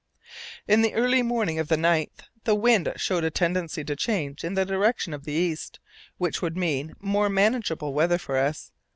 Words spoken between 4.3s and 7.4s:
in the direction of the east, which would mean more